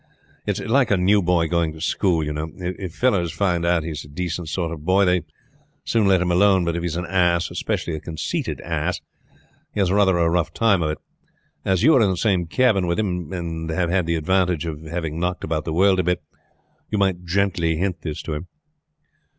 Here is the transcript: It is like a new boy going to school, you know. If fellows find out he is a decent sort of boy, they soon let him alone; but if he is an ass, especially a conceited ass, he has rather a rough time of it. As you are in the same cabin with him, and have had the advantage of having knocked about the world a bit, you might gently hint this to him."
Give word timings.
It 0.47 0.59
is 0.59 0.67
like 0.67 0.89
a 0.89 0.97
new 0.97 1.21
boy 1.21 1.47
going 1.47 1.73
to 1.73 1.79
school, 1.79 2.23
you 2.23 2.33
know. 2.33 2.51
If 2.57 2.95
fellows 2.95 3.31
find 3.31 3.63
out 3.63 3.83
he 3.83 3.91
is 3.91 4.03
a 4.03 4.07
decent 4.07 4.49
sort 4.49 4.71
of 4.71 4.83
boy, 4.83 5.05
they 5.05 5.21
soon 5.85 6.07
let 6.07 6.21
him 6.23 6.31
alone; 6.31 6.65
but 6.65 6.75
if 6.75 6.81
he 6.81 6.87
is 6.87 6.95
an 6.95 7.05
ass, 7.05 7.51
especially 7.51 7.93
a 7.93 7.99
conceited 7.99 8.59
ass, 8.61 8.99
he 9.75 9.79
has 9.79 9.91
rather 9.91 10.17
a 10.17 10.27
rough 10.27 10.55
time 10.55 10.81
of 10.81 10.89
it. 10.89 10.97
As 11.63 11.83
you 11.83 11.93
are 11.95 12.01
in 12.01 12.09
the 12.09 12.17
same 12.17 12.47
cabin 12.47 12.87
with 12.87 12.97
him, 12.97 13.31
and 13.31 13.69
have 13.69 13.91
had 13.91 14.07
the 14.07 14.15
advantage 14.15 14.65
of 14.65 14.81
having 14.85 15.19
knocked 15.19 15.43
about 15.43 15.65
the 15.65 15.71
world 15.73 15.99
a 15.99 16.03
bit, 16.03 16.23
you 16.89 16.97
might 16.97 17.23
gently 17.23 17.75
hint 17.75 18.01
this 18.01 18.23
to 18.23 18.33
him." 18.33 18.47